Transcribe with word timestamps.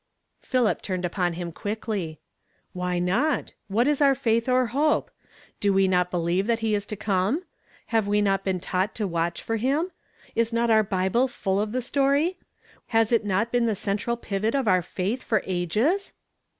Philip 0.41 0.81
turned 0.81 1.05
upon 1.05 1.33
him 1.33 1.51
quickly. 1.51 2.19
"Why 2.73 2.97
not? 2.97 3.53
What 3.67 3.87
is 3.87 4.01
our 4.01 4.15
faith 4.15 4.49
or 4.49 4.65
hope? 4.73 5.11
Do 5.59 5.71
we 5.71 5.87
not 5.87 6.09
believe 6.09 6.47
that 6.47 6.61
he 6.61 6.73
is 6.73 6.87
to 6.87 6.95
come? 6.95 7.43
Have 7.93 8.07
we 8.07 8.19
not 8.19 8.43
been 8.43 8.59
taught 8.59 8.95
to 8.95 9.05
watch 9.05 9.43
for 9.43 9.57
him? 9.57 9.91
Is 10.33 10.51
not 10.51 10.71
our 10.71 10.81
Bible 10.81 11.27
full 11.27 11.61
of 11.61 11.71
the 11.71 11.83
story? 11.83 12.39
Has 12.87 13.11
it 13.11 13.23
not 13.25 13.51
been 13.51 13.67
the 13.67 13.75
central 13.75 14.17
pivot 14.17 14.55
of 14.55 14.67
our 14.67 14.81
faith 14.81 15.21
for 15.21 15.43
ages 15.45 16.13